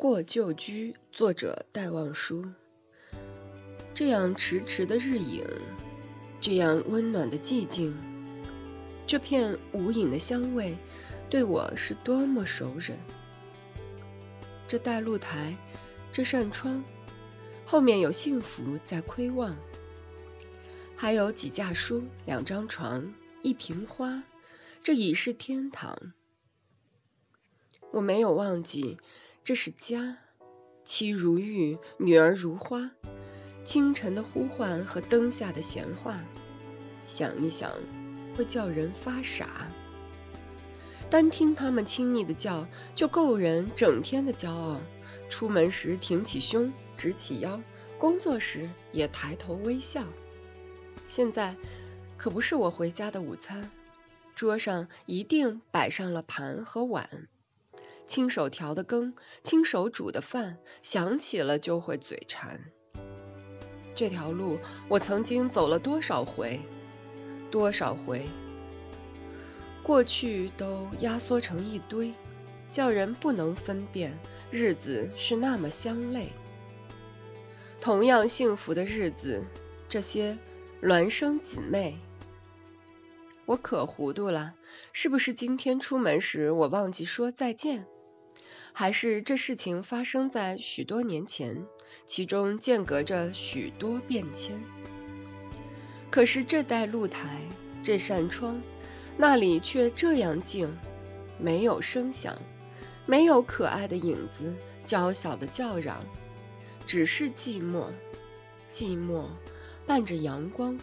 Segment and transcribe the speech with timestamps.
[0.00, 2.42] 过旧居，作者戴望舒。
[3.92, 5.44] 这样迟迟的日影，
[6.40, 7.94] 这样温暖的寂静，
[9.06, 10.74] 这片无影的香味，
[11.28, 12.98] 对我是多么熟人。
[14.66, 15.54] 这带露台，
[16.10, 16.82] 这扇窗，
[17.66, 19.54] 后面有幸福在窥望，
[20.96, 23.12] 还有几架书，两张床，
[23.42, 24.22] 一瓶花，
[24.82, 26.14] 这已是天堂。
[27.90, 28.96] 我没有忘记。
[29.50, 30.16] 这是家，
[30.84, 32.92] 妻如玉，女儿如花。
[33.64, 36.20] 清晨的呼唤和灯下的闲话，
[37.02, 37.72] 想一想
[38.36, 39.68] 会叫人发傻。
[41.10, 44.80] 单听他们亲昵的叫，就够人整天的骄傲。
[45.28, 47.60] 出门时挺起胸，直起腰；
[47.98, 50.04] 工作时也抬头微笑。
[51.08, 51.56] 现在
[52.16, 53.68] 可不是我回家的午餐，
[54.36, 57.26] 桌上一定摆上了盘和碗。
[58.10, 62.60] 亲手调的羹，亲手煮的饭，想起了就会嘴馋。
[63.94, 64.58] 这条路
[64.88, 66.58] 我曾经走了多少回，
[67.52, 68.28] 多少回，
[69.84, 72.12] 过去都压缩成一堆，
[72.68, 74.18] 叫人不能分辨。
[74.50, 76.32] 日子是那么相类，
[77.80, 79.44] 同样幸福的日子，
[79.88, 80.36] 这些
[80.82, 81.96] 孪生姊妹，
[83.46, 84.54] 我可糊涂了，
[84.92, 87.86] 是不是今天出门时我忘记说再见？
[88.72, 91.66] 还是这事情发生在许多年前，
[92.06, 94.60] 其中间隔着许多变迁。
[96.10, 97.40] 可是这带露台，
[97.82, 98.60] 这扇窗，
[99.16, 100.76] 那里却这样静，
[101.38, 102.36] 没有声响，
[103.06, 106.04] 没有可爱的影子，娇小的叫嚷，
[106.86, 107.86] 只是寂寞，
[108.70, 109.28] 寂寞
[109.86, 110.78] 伴着阳光。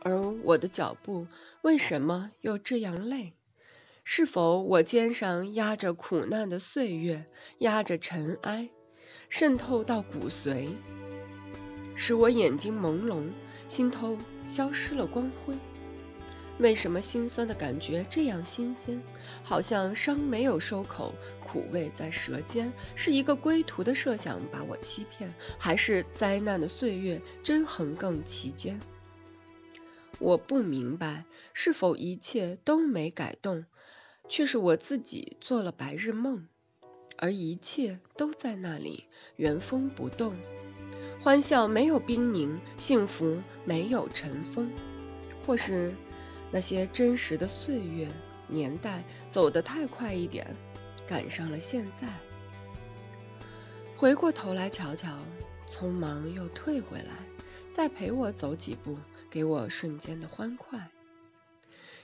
[0.00, 1.26] 而我的脚步
[1.62, 3.34] 为什么又这样累？
[4.10, 7.26] 是否我肩上压着苦难的岁月，
[7.58, 8.70] 压着尘埃，
[9.28, 10.70] 渗透到骨髓，
[11.94, 13.28] 使我眼睛朦胧，
[13.68, 15.54] 心头消失了光辉？
[16.58, 18.98] 为什么心酸的感觉这样新鲜？
[19.44, 21.12] 好像伤没有收口，
[21.44, 28.80] 苦味在舌尖，是一个归途的设想把我欺骗，还是灾难的岁月真横亘其间？
[30.18, 33.66] 我不明白，是否一切都没改动？
[34.28, 36.46] 却是我自己做了白日梦，
[37.16, 39.04] 而一切都在那里
[39.36, 40.34] 原封不动，
[41.20, 44.70] 欢笑没有冰凝，幸福没有尘封，
[45.44, 45.94] 或是
[46.50, 48.08] 那些真实的岁月
[48.46, 50.54] 年代走得太快一点，
[51.06, 52.08] 赶上了现在。
[53.96, 55.18] 回过头来瞧瞧，
[55.68, 57.14] 匆忙又退回来，
[57.72, 58.96] 再陪我走几步，
[59.28, 60.90] 给我瞬间的欢快。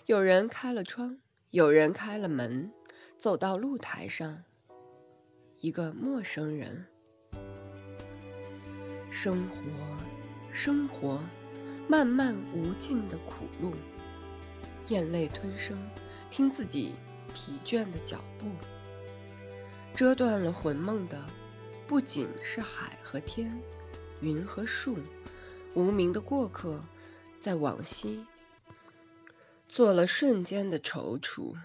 [0.06, 1.18] 有人开了窗。
[1.54, 2.72] 有人开了门，
[3.16, 4.42] 走到露台上，
[5.60, 6.84] 一个陌生人。
[9.08, 9.60] 生活，
[10.52, 11.20] 生活，
[11.86, 13.72] 漫漫无尽的苦路，
[14.88, 15.78] 咽泪吞声，
[16.28, 16.96] 听自己
[17.32, 18.48] 疲倦的脚步。
[19.94, 21.24] 遮断了魂梦的，
[21.86, 23.56] 不仅是海和天，
[24.20, 24.98] 云和树，
[25.76, 26.80] 无名的过客，
[27.38, 28.26] 在往昔。
[29.74, 31.56] 做了瞬间的踌躇。